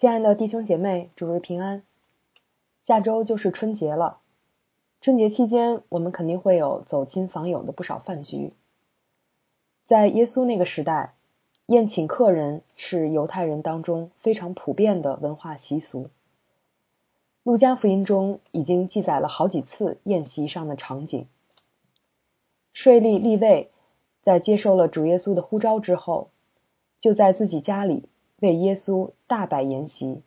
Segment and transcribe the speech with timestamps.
[0.00, 1.82] 亲爱的弟兄姐妹，主日平安！
[2.86, 4.20] 下周就是春节了，
[5.02, 8.54] 春节期间我们肯定会有走亲访友的不少饭局。
[9.86, 11.12] 在耶稣那个时代，
[11.66, 16.08] 宴请客人是犹太人当中非常普遍的文化习俗。
[17.42, 21.26] 路加福音中已经记载了好几次宴席上的场景。
[22.72, 23.70] 税吏立位
[24.22, 26.30] 在接受了主耶稣的呼召之后，
[27.00, 28.08] 就在自己家里。
[28.40, 30.22] 为耶稣大摆筵席，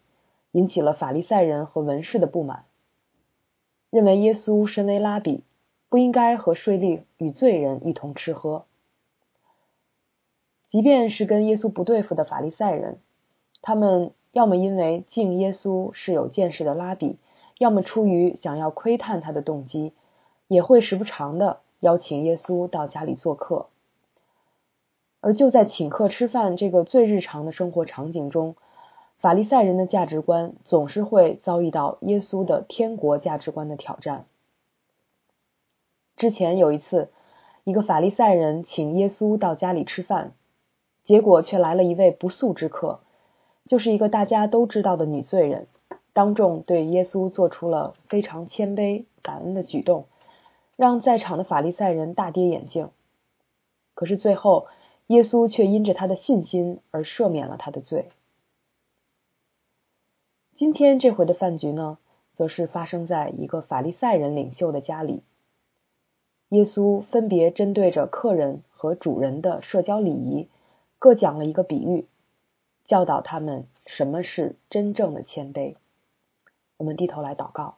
[0.51, 2.65] 引起了法利赛人和文士的不满，
[3.89, 5.43] 认为耶稣身为拉比，
[5.89, 8.65] 不应该和税吏与罪人一同吃喝。
[10.69, 12.97] 即便是跟耶稣不对付的法利赛人，
[13.61, 17.17] 他们要么因为敬耶稣是有见识的拉比，
[17.59, 19.93] 要么出于想要窥探他的动机，
[20.47, 23.67] 也会时不常的邀请耶稣到家里做客。
[25.25, 28.57] 而就在请客吃饭这个最日常的生活场景中，
[29.19, 34.25] 法利赛人的价值观总是会遭遇到耶稣的天国价值观的挑战。
[36.17, 37.09] 之前有一次，
[37.63, 40.33] 一个法利赛人请耶稣到家里吃饭，
[41.05, 42.99] 结果却来了一位不速之客，
[43.65, 45.67] 就是一个大家都知道的女罪人，
[46.11, 50.03] 当众对耶稣做出了非常谦卑感恩的举动，
[50.75, 52.89] 让在场的法利赛人大跌眼镜。
[53.93, 54.67] 可是最后。
[55.07, 58.11] 耶稣却因着他的信心而赦免了他的罪。
[60.55, 61.97] 今天这回的饭局呢，
[62.35, 65.23] 则是发生在一个法利赛人领袖的家里。
[66.49, 70.47] 耶稣分别针对着客人和主人的社交礼仪，
[70.99, 72.05] 各讲了一个比喻，
[72.85, 75.75] 教导他们什么是真正的谦卑。
[76.77, 77.77] 我们低头来祷告，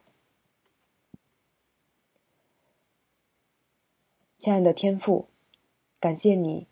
[4.38, 5.26] 亲爱的天父，
[5.98, 6.66] 感谢你。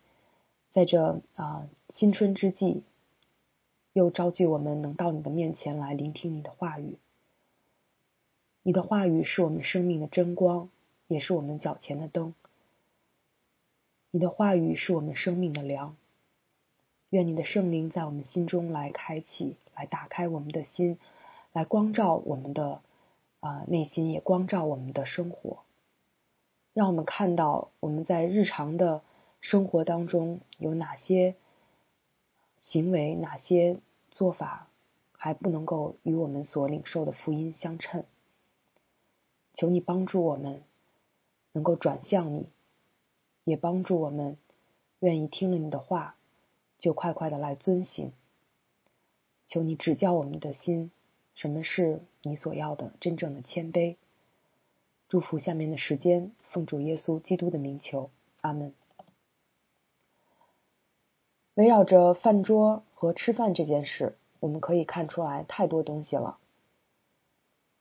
[0.75, 2.83] 在这啊新春之际，
[3.93, 6.97] 又召聚我们能到你的面前来聆听你的话语。
[8.61, 10.67] 你的话语是我们生命的真光，
[11.07, 12.35] 也是我们脚前的灯。
[14.11, 15.95] 你的话语是我们生命的粮。
[17.09, 20.99] 愿你的圣灵在我们心中来开启，来打开我们的心，
[21.53, 22.81] 来光照我们的
[23.39, 25.59] 啊内心，也光照我们的生活，
[26.73, 29.01] 让我们看到我们在日常的。
[29.47, 31.35] 生活当中有哪些
[32.63, 33.77] 行为、哪些
[34.09, 34.67] 做法
[35.11, 38.05] 还不能够与我们所领受的福音相称？
[39.53, 40.63] 求你帮助我们
[41.51, 42.47] 能够转向你，
[43.43, 44.35] 也帮助我们
[44.97, 46.15] 愿意听了你的话
[46.79, 48.13] 就快快的来遵行。
[49.47, 50.89] 求你指教我们的心，
[51.35, 53.95] 什么是你所要的真正的谦卑？
[55.07, 58.09] 祝福下面的时间，奉主耶稣基督的名求，
[58.41, 58.73] 阿门。
[61.55, 66.37] 围绕着饭桌和吃饭这件事，我们可以看出来太多东西了。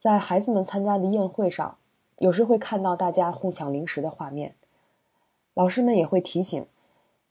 [0.01, 1.77] 在孩子们参加的宴会上，
[2.17, 4.55] 有时会看到大家互抢零食的画面，
[5.55, 6.67] 老师们也会提醒。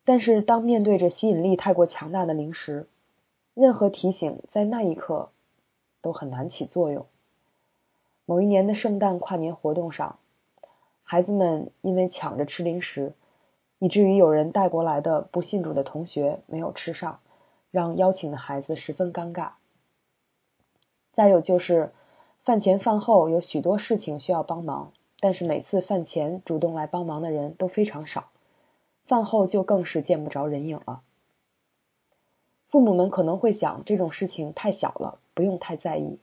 [0.04, 2.88] 但是当面对着吸引力太过强大的零食，
[3.54, 5.30] 任何提醒在那一刻
[6.02, 7.06] 都很难起作用。
[8.26, 10.20] 某一年的圣诞跨年活动上，
[11.04, 13.14] 孩子们因为抢着吃零食。
[13.84, 17.20] 以至于有人带过来的不信主的同学没有吃上，
[17.70, 19.50] 让邀请的孩子十分尴尬。
[21.12, 21.92] 再有就是
[22.46, 28.30] 饭前饭后有许多事情需要帮忙，但是每次饭前主动来帮忙的人都非常少，
[29.06, 31.02] 饭后就更是见不着人影了。
[32.70, 36.20] 父母们可能会想这种事情太小了，不用太在意。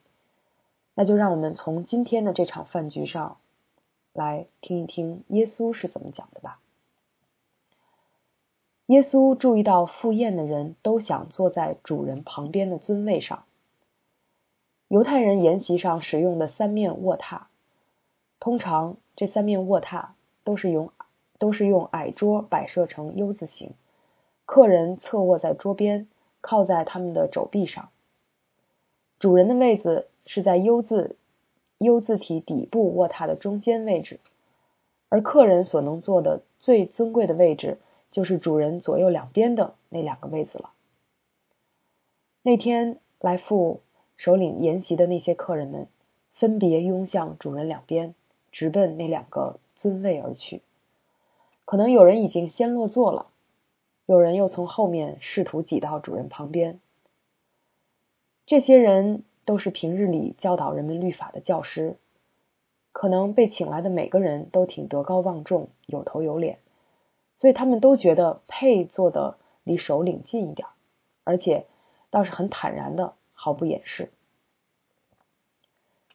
[0.94, 3.36] 那就让我们从今天的这场饭局上
[4.14, 6.58] 来听一听耶稣是怎么讲的吧。
[8.90, 13.44] 耶稣注意到赴宴的人都想坐在主人旁边的尊位上。
[14.88, 17.42] 犹太人筵席上使用的三面卧榻，
[18.40, 20.06] 通常这三面卧榻
[20.42, 20.90] 都是用
[21.38, 23.74] 都是用矮桌摆设成 U 字形，
[24.44, 26.08] 客人侧卧在桌边，
[26.40, 27.90] 靠在他们的肘臂上。
[29.20, 31.14] 主人的位子是在 U 字
[31.78, 34.18] U 字体底部卧榻的中间位置，
[35.08, 37.78] 而客人所能坐的最尊贵的位置。
[38.10, 40.70] 就是主人左右两边的那两个位子了。
[42.42, 43.80] 那天来赴
[44.16, 45.86] 首领筵席的那些客人们，
[46.34, 48.14] 分别拥向主人两边，
[48.50, 50.62] 直奔那两个尊位而去。
[51.64, 53.26] 可能有人已经先落座了，
[54.06, 56.80] 有人又从后面试图挤到主人旁边。
[58.46, 61.96] 这些人都是平日里教导人们律法的教师，
[62.90, 66.58] 可能被请来的每个人都挺德高望重，有头有脸。
[67.40, 70.68] 所以他们都觉得配坐的离首领近一点，
[71.24, 71.66] 而且
[72.10, 74.10] 倒是很坦然的，毫不掩饰。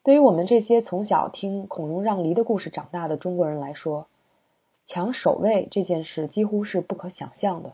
[0.04, 4.06] 对于我们这些从小听孔融让梨的故事长大的中国人来说，
[4.86, 7.74] 抢首位这件事几乎是不可想象的，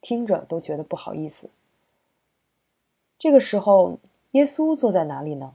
[0.00, 1.48] 听着都觉得不好意思。
[3.20, 4.00] 这个时候，
[4.32, 5.54] 耶稣坐在哪里呢？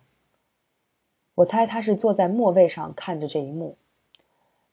[1.34, 3.76] 我猜他是坐在末位上看着这一幕，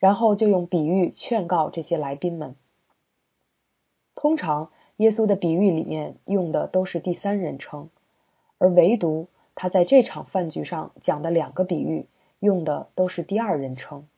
[0.03, 2.57] 然后就用比喻劝告这些来宾们。
[4.17, 7.89] 通常，耶稣的比喻里面用的都是第三人称，
[8.59, 12.09] 而唯独他在这场饭局上讲的两个比喻
[12.41, 14.09] 用的都是第二人称。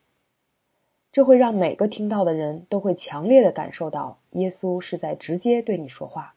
[1.12, 6.34] 这会让每个听到的人都会强烈的感受到耶稣是在直接对你说话。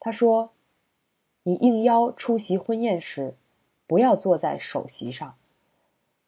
[0.00, 0.50] 他说
[1.44, 3.36] ：“你应邀出席婚宴时，
[3.86, 5.36] 不要坐在首席上，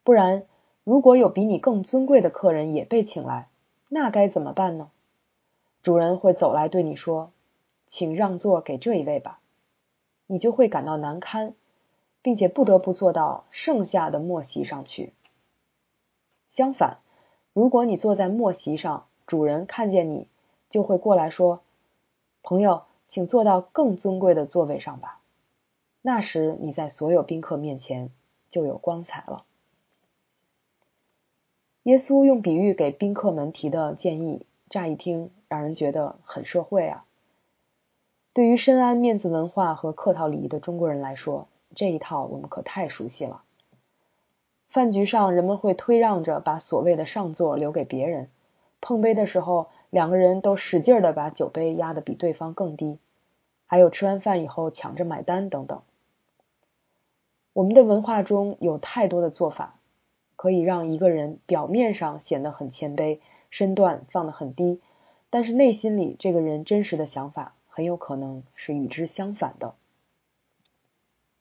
[0.04, 0.44] 不然
[0.84, 3.48] 如果有比你更尊贵的客人也被请来，
[3.88, 4.90] 那该怎么办呢？
[5.82, 7.32] 主人会走来对你说
[7.90, 9.40] ：‘请让座给这一位吧。’
[10.26, 11.54] 你就会感到难堪，
[12.22, 15.12] 并且不得不坐到剩下的末席上去。
[16.52, 16.98] 相反。”
[17.54, 20.26] 如果你坐在末席上，主人看见你，
[20.70, 21.60] 就会过来说
[22.42, 25.20] ：“朋友，请坐到更尊贵的座位上吧。”
[26.00, 28.10] 那时你在所有宾客面前
[28.48, 29.44] 就有光彩了。
[31.84, 37.04] 耶稣用比喻给宾客们提的建议，乍一听让人觉得很社会啊。
[38.32, 43.42] 对于深谙面子文化和客套礼仪的中国人来说，这一套我们可太熟悉了。
[44.70, 48.26] 饭局上，人们会推让着把所谓的上座留给别人；
[48.80, 52.98] 碰杯的时候，两个人都使劲的把酒杯压得比对方更低；
[53.66, 55.82] 还有吃完饭以后抢着买单等等。
[57.52, 59.74] 我们的文化中有太多的做法，
[60.42, 64.80] 可以让一个人表面上显得很谦卑，身段放得很低，
[65.30, 69.76] 但是内心里这个人真实的想法很有可能是与之相反的。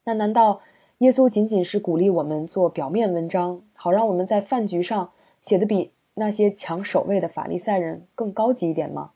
[0.04, 0.62] 那难道？
[1.00, 5.10] 耶稣仅仅是鼓励我们做表面文章，好让我们在饭局上
[5.48, 9.14] 写的比那些抢首位的法利赛人更高级一点吗？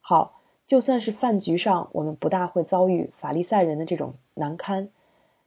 [0.00, 4.88] 好，就算是饭局上我们不大会遭遇法利赛人的这种难堪，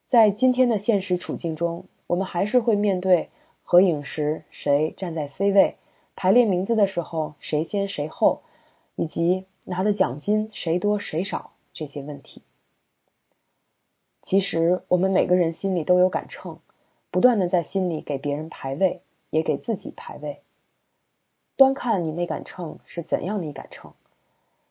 [0.09, 3.29] 在今天的现实处境中，我们还是会面对
[3.63, 5.75] 合影时谁站在 C 位、
[6.15, 8.41] 排列名字的时候谁先谁后，
[8.95, 12.41] 以及拿的奖金谁多谁少这些问题。
[14.23, 16.59] 其实我们每个人心里都有杆秤，
[17.11, 20.41] 不断的在心里给别人排位，也给自己排位。
[21.55, 23.93] 端看你那杆秤是怎样的一杆秤，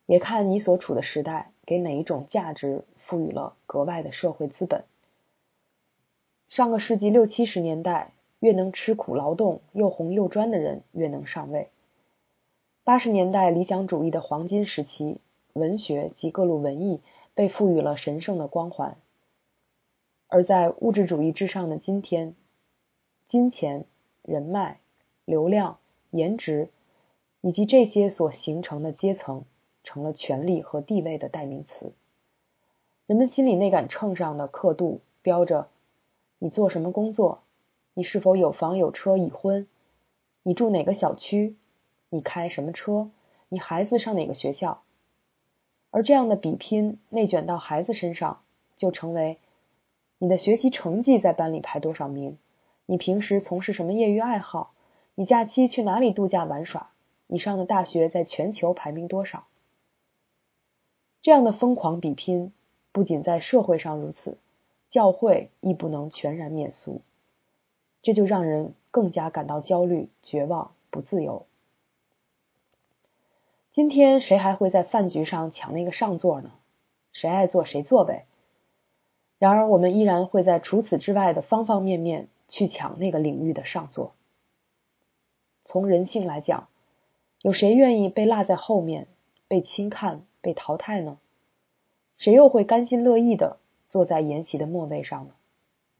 [0.06, 4.84] 也看你所处的时代给哪一种价值赋予了格外的社会资本。
[6.48, 11.68] 上个世纪六七十年代，越能吃苦劳动又红又专的人越能上位。
[12.84, 15.18] 八十年代理想主义的黄金时期，
[15.54, 17.00] 文学及各路文艺
[17.34, 18.96] 被赋予了神圣的光环。
[20.28, 22.34] 而在物质主义至上的今天，
[23.28, 23.84] 金钱、
[24.22, 24.78] 人脉、
[25.24, 25.78] 流量、
[26.10, 26.68] 颜值，
[27.40, 29.44] 以及这些所形成的阶层，
[29.82, 31.92] 成了权力和地位的代名词。
[33.06, 35.68] 人们心里那杆秤上的刻度，标着
[36.38, 37.42] 你做什么工作，
[37.94, 39.66] 你是否有房有车已婚，
[40.42, 41.56] 你住哪个小区，
[42.10, 43.10] 你开什么车，
[43.48, 44.82] 你孩子上哪个学校。
[45.90, 48.40] 而这样的比拼内卷到孩子身上，
[48.76, 49.38] 就成为。
[50.18, 52.38] 你的学习成绩在班里排多少名？
[52.86, 54.72] 你平时从事什么业余爱好？
[55.14, 56.90] 你假期去哪里度假玩耍？
[57.26, 59.44] 你上的大学在全球排名多少？
[61.20, 62.52] 这样的疯狂比拼，
[62.92, 64.38] 不仅在社会上如此，
[64.96, 67.02] 教会亦不能全然免俗。
[68.00, 71.44] 这就让人更加感到焦虑、绝望、不自由。
[73.74, 76.50] 今天谁还会在饭局上抢那个上座呢？
[77.12, 78.24] 谁爱坐谁坐呗。
[79.38, 84.14] 然而，我们依然会在除此之外的方方面面去抢那个领域的上座。
[85.66, 86.68] 从人性来讲，
[87.42, 89.08] 有谁愿意被落在后面、
[89.46, 91.18] 被轻看、被淘汰呢？
[92.16, 93.58] 谁又会甘心乐意的
[93.96, 95.32] 坐在筵席的末位上呢？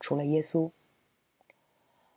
[0.00, 0.70] 除了耶稣。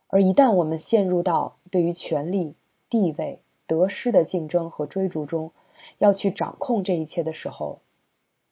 [0.08, 2.54] 而一旦我们陷入到对于权力、
[2.90, 5.52] 地位、得失的竞争和追逐中，
[5.96, 7.80] 要去掌控这一切的时候，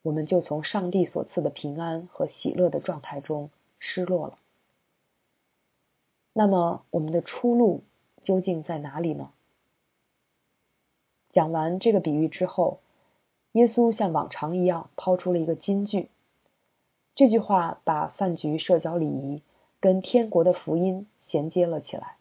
[0.01, 4.39] 我们就从上帝所赐的平安和喜乐的状态中失落了。
[6.33, 7.83] 那么，我们的出路
[8.23, 9.29] 究竟在哪里呢？
[11.29, 12.79] 讲完这个比喻之后，
[13.51, 16.09] 耶稣像往常一样抛出了一个金句。
[17.19, 19.41] 这句话把饭局社交礼仪
[19.81, 22.15] 跟天国的福音衔接了起来。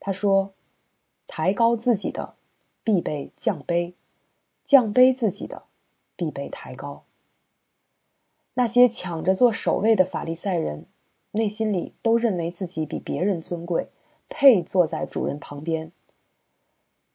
[0.00, 0.52] 他说
[1.26, 2.34] ：“抬高自己的，
[2.82, 3.94] 必被降卑；
[4.66, 5.62] 降卑自己的。”
[6.14, 7.04] 必被抬高。
[8.52, 10.84] 那些抢着做首位的法利赛人，
[11.30, 13.88] 内心里都认为自己比别人尊贵，
[14.28, 15.90] 配坐在主人旁边。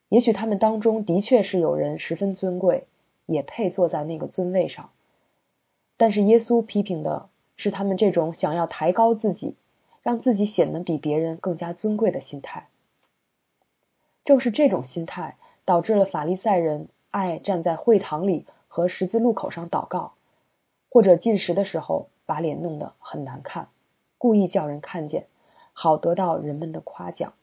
[0.08, 2.88] 也许他们当中的确是有人十分尊贵，
[3.27, 4.89] 也配坐在那个尊位上。
[6.00, 7.27] 但是耶稣批评的
[7.58, 9.58] 是他们这种想要抬高自己，
[10.01, 12.70] 让自己显得比别人更加尊贵的心态。
[14.24, 20.13] 正是这种心态，导致了法利赛人爱站在会堂里和十字路口上祷告，
[20.89, 23.68] 或者进食的时候把脸弄得很难看，
[24.18, 25.27] 故意叫人看见，
[25.74, 27.34] 好得到人们的夸奖。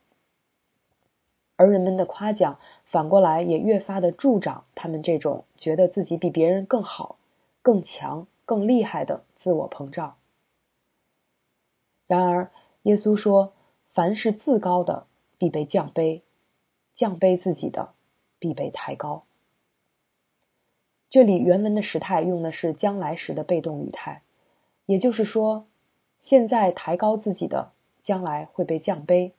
[1.57, 7.17] 而人们的夸奖，反过来也越发的助长他们这种觉得自己比别人更好、
[7.61, 8.25] 更强。
[8.47, 10.15] 更厉害的自我膨胀。
[12.07, 12.49] 然而，
[12.83, 13.51] 耶稣说
[13.93, 15.05] ：“凡是自高的，
[15.37, 16.21] 必被降卑；
[16.95, 17.89] 降卑自己的，
[18.39, 19.25] 必被抬高。”
[21.11, 24.21] 这里原文的时态用的是将来时的被动语态，
[24.85, 25.67] 也就是说，
[26.23, 27.73] 现在抬高自己的，
[28.03, 29.33] 将来会被降卑。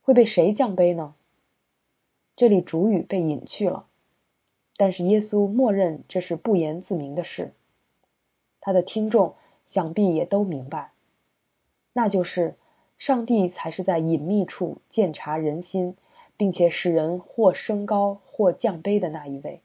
[0.00, 1.14] 会被谁降卑呢？
[2.36, 3.86] 这里主语被隐去了，
[4.78, 7.52] 但是耶稣默认这是不言自明的事。
[8.68, 9.34] 他的听众
[9.70, 10.90] 想必也都明白，
[11.94, 12.54] 那就是
[12.98, 15.96] 上帝才是在隐秘处鉴察人心，
[16.36, 19.62] 并且使人或升高或降卑的那一位。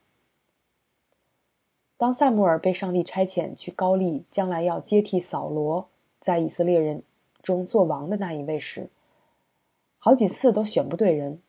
[1.98, 5.90] 当萨姆尔被上帝差遣去高丽，将来要接替扫罗
[6.22, 7.02] 在以色列人
[7.42, 8.88] 中做王的那一位时，
[9.98, 11.42] 好几次都选不对人。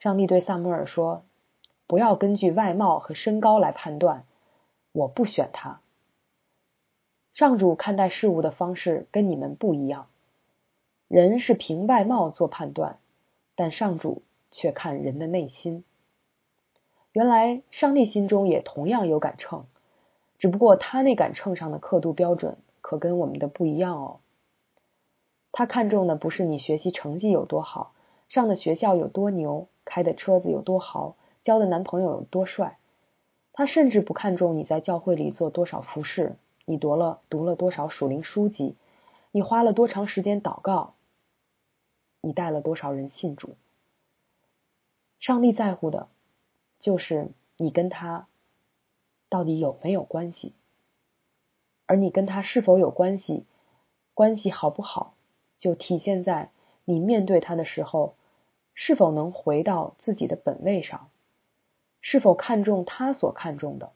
[0.00, 1.24] 上帝对萨姆尔说
[1.88, 4.26] ：“不要根据外貌和身高来判断，
[4.92, 5.80] 我不选他。”
[7.36, 10.06] 上主看待事物的方式跟你们不一样，
[11.06, 12.96] 人是凭外貌做判断，
[13.54, 15.84] 但上主却看人的内心。
[17.12, 19.66] 原来上帝心中也同样有杆秤，
[20.38, 24.20] 只不过他那杆秤上的刻度标准可跟我们的不一样哦。
[25.52, 27.92] 他看重的不是你学习成绩有多好，
[28.30, 32.78] 上的学校有多牛，开的车子有多豪，交的男朋友有多帅，
[33.52, 36.36] 他甚至不看重你在教会里做多少服饰。
[36.68, 38.74] 你读了读了多少属灵书籍？
[39.30, 40.94] 你花了多长时间祷告？
[42.20, 43.54] 你带了多少人信主？
[45.20, 46.08] 上帝在乎的，
[46.80, 48.26] 就是你跟他
[49.28, 50.54] 到底有没有关系，
[51.86, 53.44] 而你跟他是否有关系，
[54.12, 55.14] 关系好不好，
[55.58, 56.50] 就体现在
[56.84, 58.16] 你面对他的时候，
[58.74, 61.10] 是否能回到自己的本位上，
[62.00, 63.92] 是否看重他所看重的，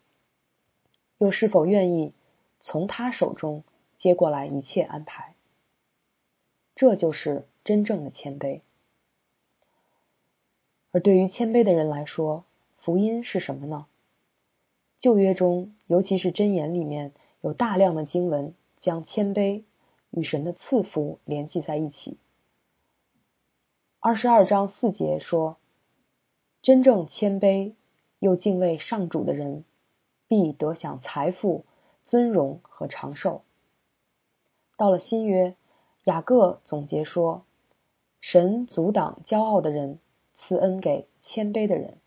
[1.18, 2.12] 又是否愿意。
[2.60, 3.64] 从他手中
[3.98, 5.34] 接过来一切安排，
[6.74, 8.60] 这就是真正的谦卑。
[10.92, 12.44] 而对于谦卑的人来说，
[12.78, 13.86] 福音是什么呢？
[14.98, 19.62] 旧约中，尤其是箴言里面有大量的经文将谦卑
[20.10, 22.18] 与神的赐福联系在一起。
[24.00, 25.56] 二十二章四节说
[26.62, 27.74] ：“真正谦卑
[28.18, 29.64] 又敬畏上主的人，
[30.26, 31.64] 必得享财富。”
[32.10, 33.42] 尊荣和长寿。
[34.76, 35.54] 到了新约，
[36.02, 37.44] 雅各总结说
[38.20, 40.00] ：“神阻挡骄傲的人，
[40.34, 41.98] 赐恩给谦卑的人。”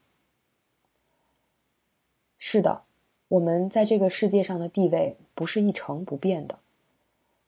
[2.38, 2.82] 是的，
[3.30, 6.60] 我们在这个世界上的地位不是一成不变的，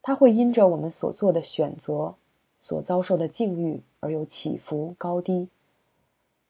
[0.01, 2.15] 它会因着我们所做的选择、
[2.55, 5.49] 所遭受的境遇而有起伏高低。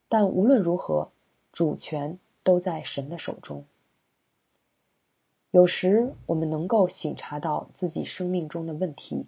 [0.08, 1.10] 但无论如何，
[1.52, 3.66] 主权都在神的手中。
[5.56, 9.26] 有时我们能够醒察到自己生命中的问题，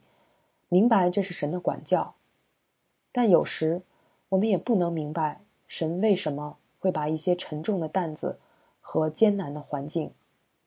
[0.67, 2.15] 明白这是神的管教；
[3.13, 3.81] 但有时
[4.27, 8.39] 我们也不能明白神为什么会把一些沉重的担子
[8.81, 10.11] 和艰难的环境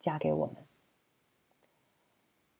[0.00, 0.56] 加给我们。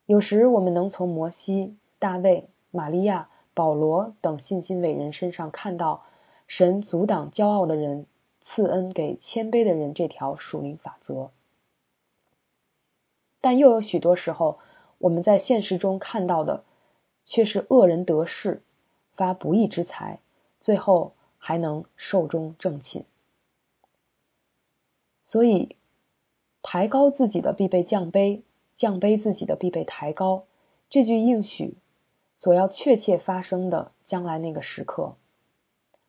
[0.04, 6.04] 有时我们能从摩西、大卫、玛利亚、保罗等信心伟人身上看到
[6.46, 8.04] 神阻挡骄傲的人，
[8.44, 11.30] 赐恩给谦卑的人这条属灵法则。
[13.40, 14.58] 但又有许多时候，
[14.98, 16.64] 我们在现实中看到的，
[17.24, 18.62] 却是恶人得势，
[19.14, 20.20] 发不义之财，
[20.60, 23.04] 最后还能寿终正寝。
[25.24, 25.76] 所以，
[26.60, 28.42] 抬高自己的必被降卑，
[28.76, 30.44] 降卑自己的必被抬高。
[30.90, 31.74] 这句应许
[32.36, 35.16] 所要确切发生的将来那个时刻，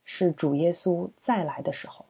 [0.04, 2.06] 是主耶稣再来的时候，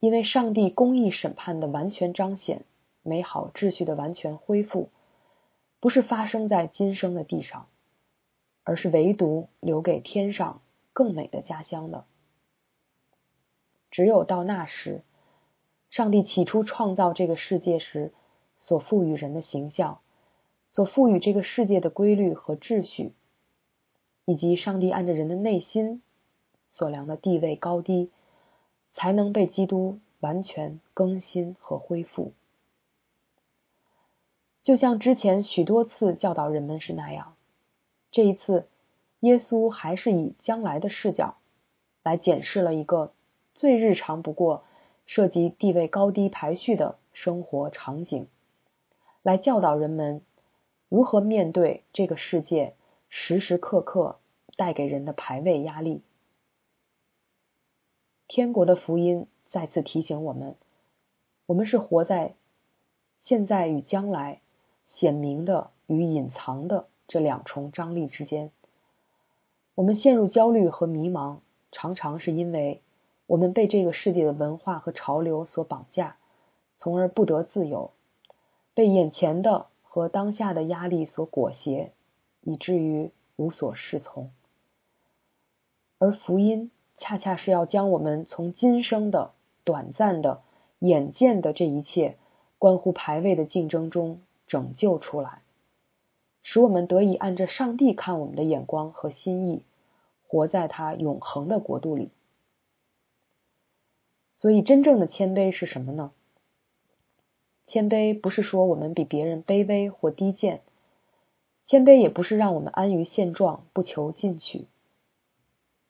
[0.00, 2.64] 因为上帝公义审判的完全彰显。
[3.02, 4.90] 美好秩序的完全恢复，
[5.80, 7.68] 不是发生在今生的地上，
[8.64, 10.60] 而是唯独留给天上
[10.92, 12.04] 更美的家乡的。
[13.90, 15.02] 只有到那时，
[15.90, 18.12] 上帝起初创造这个世界时
[18.58, 20.00] 所赋予人的形象，
[20.68, 23.12] 所赋予这个世界的规律和秩序，
[24.26, 26.02] 以及上帝按着人的内心
[26.68, 28.10] 所量的地位高低，
[28.92, 32.34] 才能被基督完全更新和恢复。
[34.68, 37.36] 就像之前许多次教导人们是那样，
[38.10, 38.68] 这一次
[39.20, 41.38] 耶稣还是以将来的视角
[42.02, 43.14] 来检视了一个
[43.54, 44.64] 最日常不过、
[45.06, 48.28] 涉及地位高低排序的生活场景。
[49.22, 50.20] 来教导人们
[50.90, 52.74] 如何面对这个世界
[53.08, 54.18] 时时刻刻
[54.58, 56.02] 带给人的排位压力。
[58.26, 60.56] 天国的福音再次提醒我们：
[61.46, 62.34] 我们是活在
[63.20, 64.42] 现在与将来、
[64.98, 68.50] 显明的与隐藏的这两重张力之间。
[69.76, 71.38] 我们陷入焦虑和迷茫，
[71.70, 72.82] 常常是因为
[73.28, 76.16] 我们被这个世界的文化和潮流所绑架，
[76.76, 77.92] 从而不得自由。
[78.74, 81.92] 被眼前的和当下的压力所裹挟，
[82.40, 84.32] 以至于无所适从。
[86.00, 89.30] 而福音恰恰是要将我们从今生的
[89.62, 90.42] 短暂的
[90.80, 92.16] 眼见的这一切
[92.58, 95.42] 关乎排位的竞争中拯救出来，
[96.42, 99.62] 使我们得以按着上帝看我们的眼光和心意，
[100.26, 102.10] 活在他永恒的国度里。
[104.36, 106.10] 所以，真正的谦卑是什么呢？
[107.66, 110.62] 谦卑不是说我们比别人卑微或低贱，
[111.66, 114.66] 谦卑也不是让我们安于现状不求进取。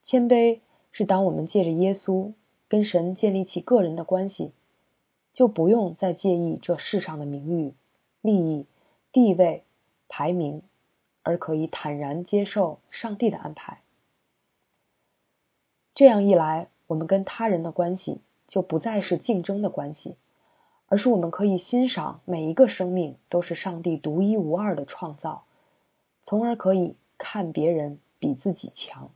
[0.05, 0.61] 谦卑
[0.91, 2.33] 是当我们借着耶稣
[2.69, 4.51] 跟神建立起个人的关系，
[5.35, 7.75] 就不用再介意这世上的名誉、
[8.21, 8.67] 利益、
[9.13, 9.65] 地位、
[10.09, 10.63] 排名，
[11.23, 13.81] 而可以坦然接受上帝的安排。
[15.95, 20.17] 这样一来，我们跟他人的关系就不再是竞争的关系。
[20.91, 25.45] 而是我们可以欣赏每一个生命都是上帝独一无二的创造，
[26.23, 29.11] 从而可以看别人比自己强。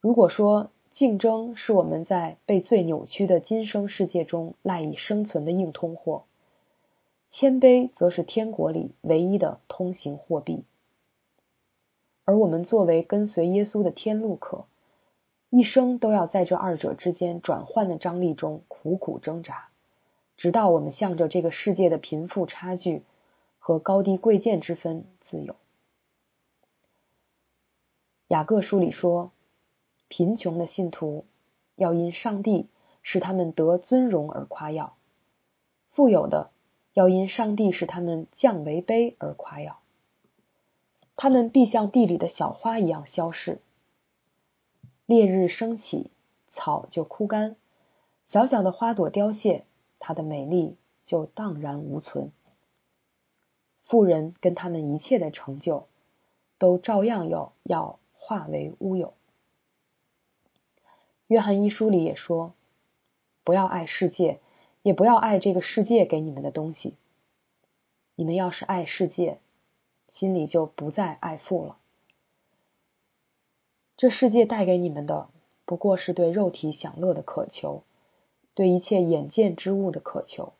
[0.00, 6.24] 如果说竞争是我们在被最扭曲的今生世界中赖以生存的硬通货，
[7.30, 10.64] 谦卑则是天国里唯一的通行货币。
[12.24, 14.66] 而我们作为跟随耶稣的天路客。
[15.50, 19.70] 一生都要在这二者之间转换的张力中苦苦挣扎，
[20.36, 23.02] 直到我们向着这个世界的贫富差距
[23.58, 25.56] 和高低贵贱之分自由。
[28.26, 29.32] 雅各书里说，
[30.08, 31.24] 贫穷的信徒
[31.76, 32.68] 要因上帝
[33.02, 34.98] 使他们得尊荣而夸耀，
[35.92, 36.50] 富有的
[36.98, 39.78] 要因上帝使他们降为卑而夸耀。
[41.14, 43.60] 他们必像地里的小花一样消逝。
[45.06, 46.10] 烈日升起，
[46.48, 47.54] 草就枯干；
[48.26, 49.62] 小小的花朵凋谢，
[50.00, 52.32] 它的美丽就荡然无存。
[53.84, 55.86] 富人跟他们一切的成就，
[56.58, 59.14] 都照样要要化为乌有。
[61.28, 62.54] 约翰一书里也说
[63.44, 64.40] ：“不要爱世界，
[64.82, 66.94] 也不要爱这个世界给你们的东西。
[68.14, 69.38] 你们要是爱世界，
[70.12, 71.76] 心里就不再爱富了。”
[73.96, 75.28] 这世界带给你们的，
[75.64, 77.82] 不过是对肉体享乐的渴求，
[78.54, 80.52] 对一切眼见之物的渴求，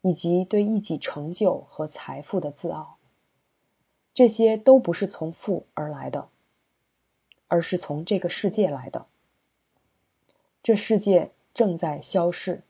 [0.00, 2.96] 以及对一己成就和财富的自傲。
[4.14, 6.28] 这些都不是从富而来的，
[7.48, 9.06] 而是从这个世界来的。
[10.62, 12.62] 这世界正在消逝，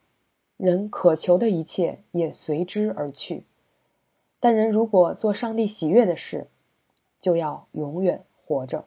[0.62, 3.42] 人渴求的一切也随之而去。
[4.38, 6.46] 但人如果做上帝喜悦的事，
[7.20, 8.84] 就要永远活着。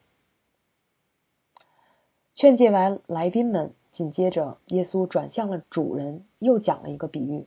[2.34, 7.46] 劝诫完来宾们，紧接着耶稣转向了主人，又讲了一个比喻。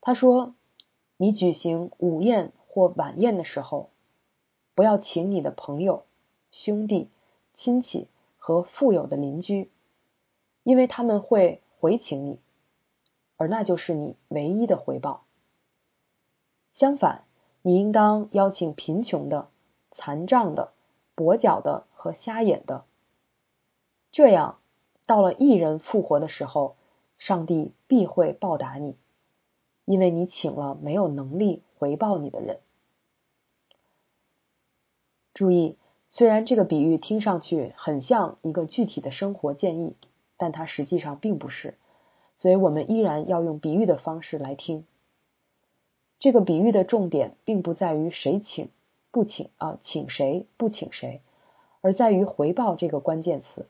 [0.00, 0.56] 他说
[1.16, 3.90] ：“你举行午宴或晚宴的时候，
[4.74, 6.06] 不要请你的朋友、
[6.50, 7.08] 兄弟、
[7.56, 9.70] 亲戚和富有的邻居，
[10.64, 12.40] 因为他们会回请你，
[13.36, 15.24] 而那就是你唯一的回报。
[16.74, 17.24] 相反，
[17.62, 19.48] 你应当邀请贫穷的、
[19.92, 20.72] 残障的、
[21.16, 22.84] 跛脚的和瞎眼的。”
[24.10, 24.58] 这样，
[25.06, 26.76] 到了一人复活的时候，
[27.18, 28.96] 上帝必会报答你，
[29.84, 32.60] 因为你请了没有能力回报你的人。
[35.32, 35.76] 注意，
[36.10, 39.96] 虽然这个比喻听上去很像一个具体的生活建议，
[40.36, 41.76] 但它实际上并不是，
[42.44, 44.84] 所以我们依然要用比喻的方式来听。
[46.18, 48.68] 这个比喻的重点并不在于谁请
[49.10, 51.22] 不请啊，请谁不请谁，
[51.80, 53.66] 而在于回报这个关键词。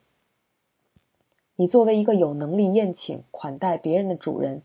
[1.54, 4.62] 你作为一个有能力宴请款待别人的主人，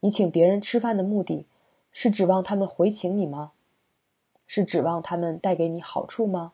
[0.00, 1.46] 你请别人吃饭的目的
[1.92, 3.52] 是指望他们回请你吗？
[4.48, 6.52] 是指望他们带给你好处吗？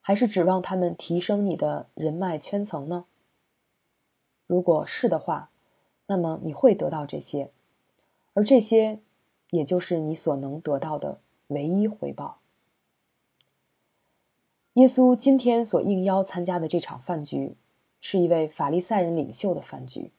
[0.00, 3.04] 还是指望他们提升你的人脉圈层呢？
[4.48, 5.50] 如果是的话，
[6.10, 7.50] 那么你会得到这些，
[8.34, 8.98] 而这些
[9.48, 12.38] 也就是你所能得到的唯一回报。
[14.72, 17.54] 耶稣今天所应邀参加的这场饭局，
[18.00, 20.10] 是一位法利赛人领袖的饭局。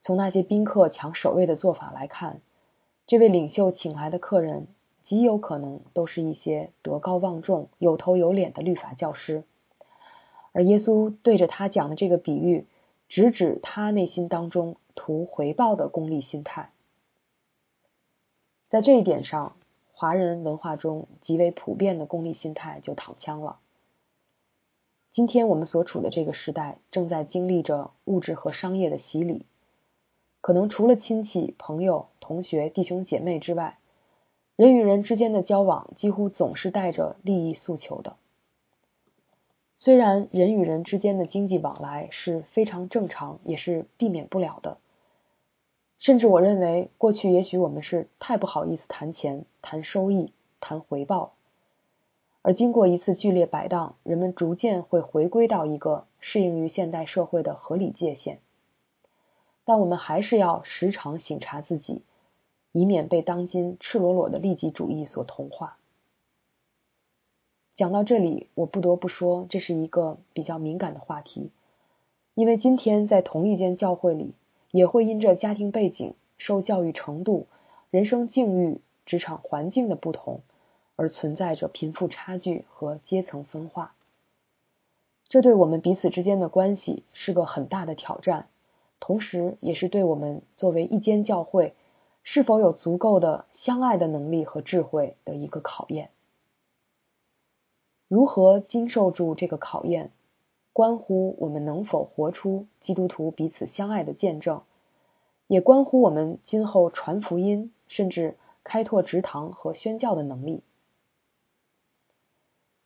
[0.00, 2.40] 从那些宾客抢首位的做法来看，
[3.06, 4.66] 这位领袖请来的客人
[5.04, 9.44] 极有可能都是一些德高望重、有头有脸的律法教师，
[10.50, 12.66] 而耶稣对着他讲的这个比喻，
[13.12, 16.70] 直指他内心当中图回报的功利心态。
[18.70, 19.54] 在这一点上，
[19.92, 23.58] 华人文化中极为普遍的功利心态就躺枪了。
[25.12, 29.44] 今天我们所处的这个时代，正在经历着物质和商业的洗礼。
[30.40, 33.76] 可能除了亲戚、朋友、同学、弟兄姐妹之外，
[34.56, 38.16] 人与人之间的交往几乎总是带着利益诉求的。
[39.84, 44.78] 虽然人与人之间的经济往来是非常正常，也是避免不了的。
[45.98, 51.32] 甚至我认为，过去也许我们是太不好意思谈钱、谈收益、谈回报，
[52.42, 58.38] 而经过一次剧烈摆荡，人们逐渐会回归到一个适应于现代社会的合理界限。
[59.64, 62.02] 但我们还是要时常省察自己，
[62.70, 65.76] 以免被当今赤裸裸的利己主义所同化。
[67.82, 71.50] 讲到这里，我不得不说，这是一个比较敏感的话题，
[72.36, 74.34] 因为今天在同一间教会里。
[74.70, 77.46] 也会因着家庭背景、受教育程度、
[77.90, 80.40] 人生境遇、职场环境的不同，
[80.96, 83.94] 而存在着贫富差距和阶层分化。
[85.28, 88.46] 这对我们彼此之间的关系是个很大的挑战，
[88.98, 91.74] 同时也是对我们作为一间教会
[92.22, 96.08] 是否有足够的相爱的能力和智慧的一个考验。
[98.12, 100.10] 如何经受住这个考验？
[100.74, 104.60] 关乎我们能否活出基督徒彼此相爱的见证，
[105.46, 110.62] 也关乎我们今后传福音，甚至开拓职堂和宣教的能力。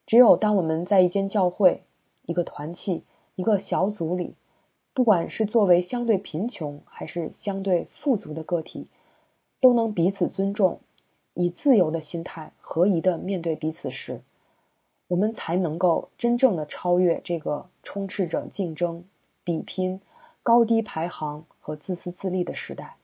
[0.06, 1.82] 只有当我们在一间教会、
[2.24, 3.02] 一个团契、
[3.34, 4.36] 一个小组里，
[4.94, 8.86] 不管是作为相对贫穷还是相对富足的个体，
[9.60, 10.78] 都能彼此尊重，
[11.34, 14.20] 以自由的心态合宜的面对彼此时。
[15.09, 19.05] 我们才能够真正的超越这个充斥着竞争、
[19.45, 20.01] 比拼、
[20.42, 22.97] 高低排行和自私自利的时代，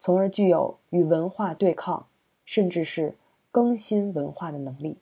[0.00, 2.06] 从而具有与文化对抗，
[2.44, 3.14] 甚至是
[3.52, 4.98] 更新文化的能力。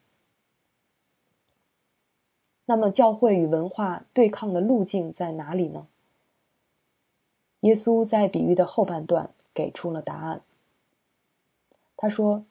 [2.67, 5.87] 那么，教会与文化对抗的路径在哪里呢？
[7.61, 10.43] 耶稣在比喻的后半段给出了答案。
[11.97, 12.45] 他说：“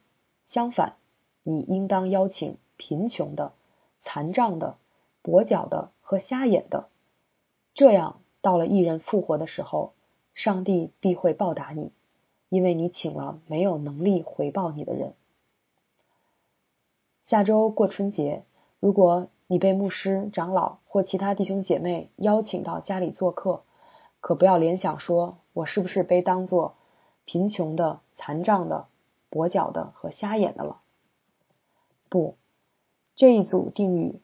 [0.50, 0.96] 相反，
[1.44, 3.52] 你应当邀请贫穷的。”
[4.10, 4.78] 残障的、
[5.22, 6.88] 跛脚的和瞎眼的，
[7.74, 9.92] 这样到了一人复活的时候，
[10.32, 11.92] 上帝必会报答你，
[12.48, 15.12] 因为你请了没有能力回报你的人。
[17.26, 18.44] 下周过春节，
[18.80, 23.62] 如果你被牧师、长老或其他弟兄姐妹邀请到家里做客，
[24.22, 26.76] 可不要联想说我是不是被当作
[27.26, 28.86] 贫穷的、残障的、
[29.30, 30.80] 跛脚的和瞎眼的了？
[32.08, 32.37] 不。
[33.18, 34.20] 这一组定语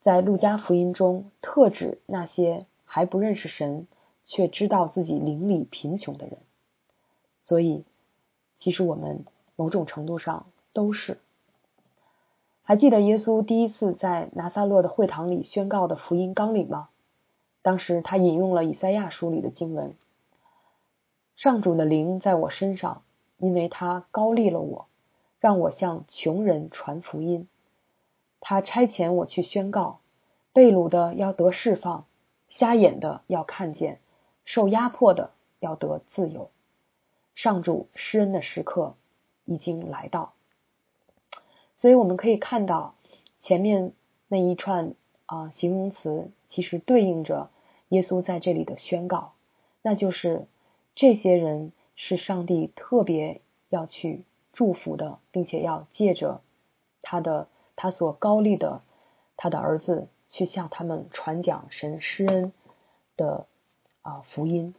[0.00, 3.88] 在路加福音中特指那些还不认识神
[4.24, 6.38] 却知道自己邻里贫穷的人，
[7.42, 7.82] 所以
[8.58, 9.24] 其实我们
[9.56, 11.18] 某种程度上都是。
[12.62, 16.90] 还记得耶稣第一次在拿撒勒的会堂里宣告的福音纲领吗？
[17.62, 19.96] 当时他引用了以赛亚书里的经文
[21.34, 23.02] ：“上主的灵在我身上，
[23.38, 24.86] 因为他高立了我，
[25.40, 27.48] 让我向穷人传福音。”
[28.46, 30.00] 他差遣我去宣告，
[30.52, 32.04] 被掳的要得释放，
[32.50, 34.00] 瞎眼的要看见，
[34.44, 35.30] 受压迫的
[35.60, 36.50] 要得自由。
[37.34, 38.96] 上主施恩的时刻
[39.46, 40.34] 已经来到，
[41.78, 42.94] 所以我们可以看到
[43.40, 43.94] 前面
[44.28, 44.92] 那一串
[45.24, 47.48] 啊形容词，其实对应着
[47.88, 49.32] 耶稣在这里的宣告，
[49.80, 50.46] 那就是
[50.94, 56.42] 这些人是上帝特别要去祝福的，并且要借着
[57.00, 57.48] 他的。
[57.84, 58.80] 他所高立的
[59.36, 62.50] 他的儿子去向他们传讲神施恩
[63.14, 63.46] 的
[64.00, 64.74] 啊福音，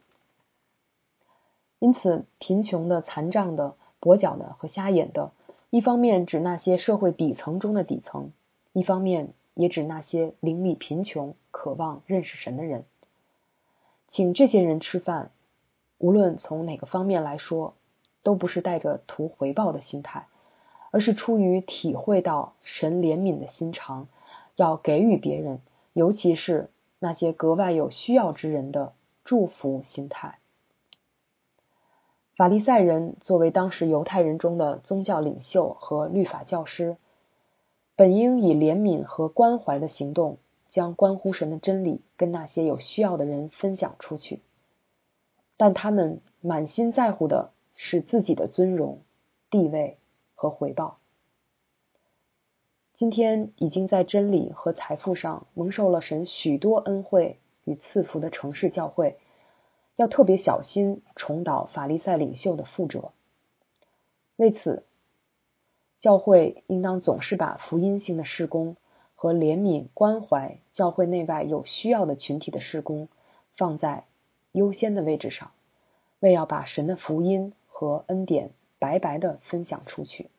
[1.77, 5.29] 因此贫穷的、残障的、跛脚的和瞎眼的，
[5.69, 8.31] 一方面指那些社会底层中的底层，
[8.73, 12.85] 一方面也指那些邻里贫穷、渴望认识神的人。
[14.09, 15.29] 请这些人吃饭，
[15.99, 17.75] 无论从哪个方面来说，
[18.23, 20.25] 都不是带着图回报的心态，
[20.95, 24.07] 而是出于体会到神怜悯的心肠，
[24.55, 25.59] 要给予别人，
[25.91, 28.93] 尤其是那些格外有需要之人的
[29.25, 30.39] 祝福心态。
[32.37, 36.95] 法利赛人作为当时犹太人中的宗教领袖和律法教师，
[37.97, 40.37] 本应以怜悯和关怀的行动，
[40.71, 44.39] 将关乎神的真理跟那些有需要的人分享出去。
[45.57, 49.01] 但他们满心在乎的是自己的尊荣、
[49.49, 49.97] 地位
[50.35, 50.99] 和回报。
[52.97, 59.17] 今天已经在真理和财富上蒙受了神许多恩惠与赐福的城市教会。
[59.97, 63.13] 要特别小心重蹈法利赛领袖的覆辙。
[64.35, 64.83] 为此，
[66.01, 68.75] 教会应当总是把福音性的事工
[69.15, 73.07] 和怜悯关怀教会内外有需要的群体的事工
[73.55, 74.03] 放在
[74.51, 75.51] 优先的位置上，
[76.19, 78.51] 为要把神的福音和恩典
[78.85, 80.29] 白白的分享出去。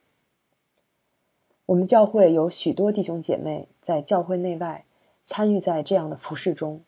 [1.67, 4.85] 我们教会有许多弟兄姐妹在教会内外
[5.27, 6.85] 参与在这样的服饰中。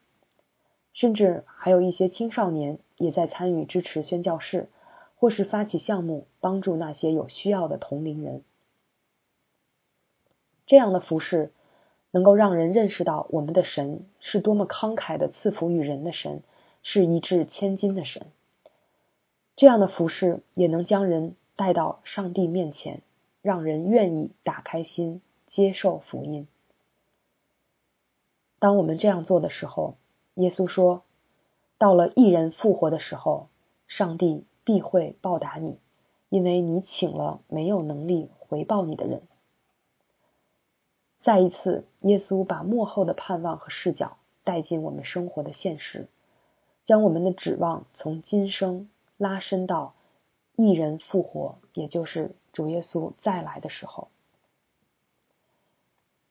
[0.93, 4.69] 甚至还有一些青少年也在参与支持宣教士，
[5.17, 8.41] 或是发起项目帮助那些有需要的同龄人。
[10.65, 11.51] 这样的服饰
[12.11, 16.41] 能够让人认识到我们的神是多么慷慨的赐福于人的神，
[16.83, 18.27] 是一掷千金的神。
[19.57, 23.01] 这样的服饰也能将人带到上帝面前，
[23.41, 26.47] 让人愿意打开心接受福音。
[28.59, 29.97] 当我们这样做的时候，
[30.35, 31.03] 耶稣说
[31.77, 33.49] ：“到了一人复活的时候，
[33.89, 35.79] 上帝必会报答你，
[36.29, 39.23] 因为你请了没有能力回报你的人。”
[41.23, 46.07] 再一次，耶稣把幕后的盼望和视角带进我们生活的现实，
[46.85, 49.93] 将我们的指望从今生拉伸到
[50.67, 54.09] 一人复活，也就是主耶稣再来的时候。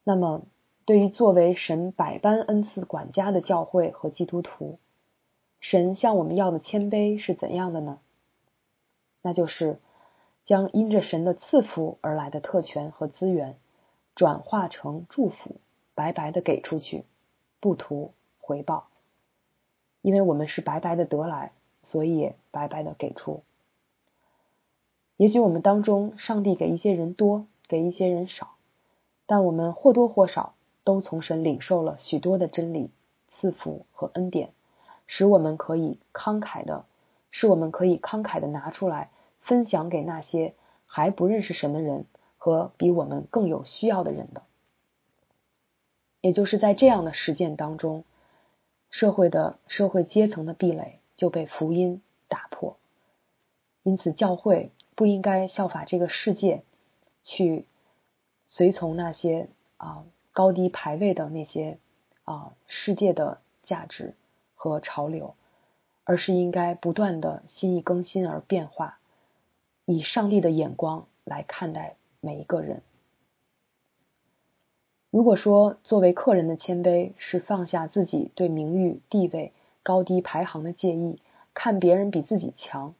[0.04, 0.42] 那么。
[0.84, 4.78] 对于作为神百般恩赐管家的教会和基督徒，
[5.60, 7.98] 神向我们要的谦卑是怎样的呢？
[9.20, 9.78] 那就是
[10.46, 13.58] 将因着神的赐福而来的特权和资源
[14.14, 15.56] 转化成祝福，
[15.94, 17.04] 白白的给出去，
[17.60, 18.88] 不图回报。
[20.00, 23.42] 因为我们是白白的得来，所以白白的给出。
[25.18, 28.54] 也许我们当中，上帝给一些人多，给一些人少，
[29.26, 30.54] 但我们或多或少。
[30.85, 32.90] 都从神领受了许多的真理、
[33.28, 34.54] 赐福和恩典，
[35.07, 36.87] 使我们可以慷慨的，
[37.31, 39.11] 使我们可以慷慨的拿出来
[39.42, 40.54] 分享给那些
[40.87, 42.07] 还不认识神的人
[42.38, 44.44] 和比我们更有需要的人的。
[46.22, 48.04] 也就是在这样的实践当中，
[48.88, 52.78] 社会的社会阶层的壁垒就被福音打破。
[53.83, 56.64] 因此，教会不应该效法这个世界，
[57.22, 57.66] 去
[58.44, 60.04] 随从那些啊。
[60.32, 61.78] 高低排位的那些
[62.22, 64.14] 啊世界的价值
[64.54, 65.34] 和潮流，
[66.04, 69.00] 而是应该不断的心意更新而变化，
[69.84, 72.82] 以上帝的眼光来看待每一个人。
[75.11, 81.18] 如果说作为客人的谦卑是放下自己对名誉地位高低排行的介意，
[81.52, 82.94] 看别人比自己强，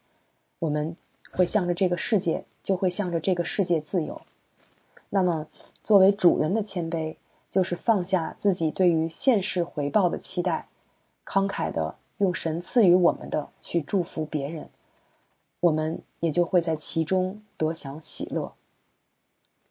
[0.59, 0.97] 我们
[1.33, 4.23] 会向着这个世界，就会向着这个世界自由。
[5.11, 5.49] 那么
[5.83, 7.17] 作为主人的谦卑。
[7.51, 10.69] 就是放下自己对于现世回报的期待，
[11.25, 14.69] 慷慨的用神赐予我们的去祝福别人，
[15.59, 18.53] 我们也就会在其中得享喜乐。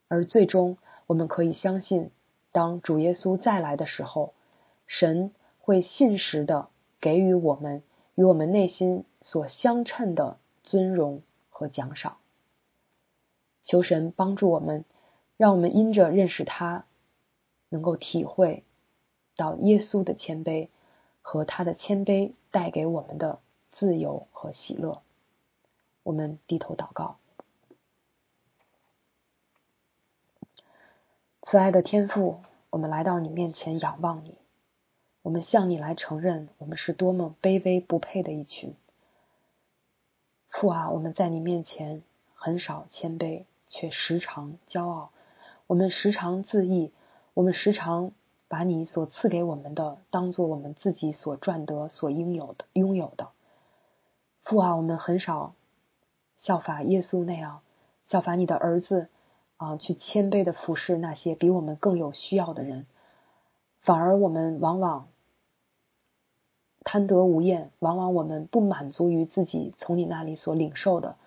[0.08, 2.10] 而最终，我们可以相信，
[2.52, 4.34] 当主耶稣再来的时候，
[4.88, 7.84] 神会信实的给予我们
[8.16, 11.22] 与我们内心所相称的尊荣
[11.58, 12.18] 和奖赏。
[13.64, 14.86] 求神帮助我们，
[15.38, 16.86] 让我们因着认识他。
[17.70, 18.64] 能够体会
[19.36, 20.70] 到耶稣的谦卑
[21.22, 23.40] 和他的谦卑带给我们的
[23.74, 25.02] 自由和喜乐。
[26.04, 27.18] 我们低头祷告，
[31.42, 32.40] 慈爱的天父，
[32.70, 34.38] 我们来到你面前仰望你，
[35.24, 38.74] 我们向你来承认我们是多么卑微不配的一群。
[40.60, 42.02] 父啊，我们在你面前
[42.34, 45.12] 很少谦卑，却时常骄傲。
[45.68, 46.92] 我们时常自义。
[47.36, 48.12] 我们时常
[48.48, 53.28] 把你所赐给我们的当做我们自己所赚得、所应有的、拥有的。
[54.44, 55.54] 父啊，我们很少
[56.40, 57.62] 效法耶稣那样，
[58.08, 59.10] 效法你的儿子
[59.58, 62.88] 啊，去谦卑的服侍那些比我们更有需要的人。
[63.82, 65.08] 反而我们往往
[66.90, 71.18] 贪得无厌，往往我们不满足于自己从你那里所领受的，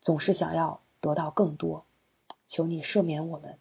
[0.00, 1.84] 总是想要得到更多。
[2.46, 3.58] 求你赦免我们，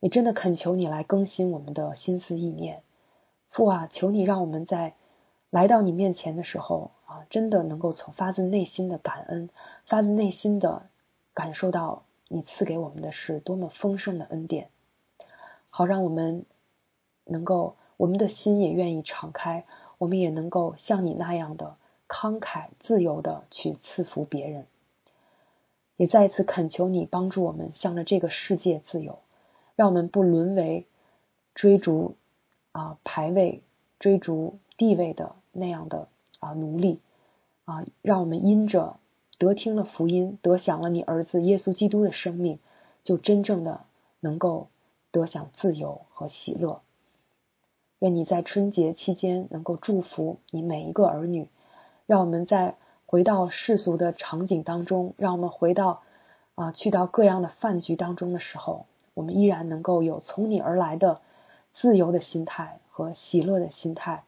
[0.00, 2.82] 也真的恳求你来更新我们的心思意念。
[3.48, 4.92] 父啊，求你让我们在
[5.48, 9.48] 来到你面前的时候啊，真的能够从发自内心的感恩，
[9.86, 10.82] 发自内心的
[11.32, 14.68] 感受到你赐给我们的是多么丰盛的恩典，
[15.70, 16.44] 好让我们
[17.24, 19.64] 能够我们的心也愿意敞开，
[20.04, 24.66] 我们也能够像你那样的慷慨自由的去赐福别人。
[25.96, 29.20] 也再次恳求你帮助我们向着这个世界自由，
[29.76, 30.86] 让我们不沦为
[31.54, 32.16] 追逐。
[32.72, 33.62] 啊，排位
[34.00, 36.08] 追逐地位的那样的
[36.40, 36.98] 啊奴隶
[37.64, 38.98] 啊，让我们因着
[39.38, 42.58] 得听了福音，得享了你儿子耶稣基督的生命，
[43.04, 43.84] 就真正的
[44.18, 44.66] 能够
[45.12, 46.82] 得享自由和喜乐。
[48.04, 51.48] 愿你在春节期间能够祝福你每一个儿女，
[52.04, 52.74] 让我们在
[53.06, 56.02] 回到世俗的场景当中，让我们回到
[56.54, 61.22] 啊去到各样的饭局当中的时候，我们依然能够有从你而来的。
[61.72, 64.24] 自由的心态和喜乐的心态，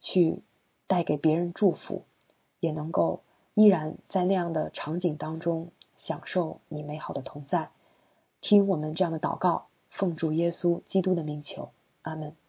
[0.00, 0.40] 去
[0.86, 2.04] 带给别人祝福，
[2.60, 3.20] 也能够
[3.52, 7.68] 依然在那样的场景当中享受你美好的同在。
[8.40, 11.68] 听我们这样的祷告，奉主耶稣基督的名求，
[12.00, 12.41] 阿门。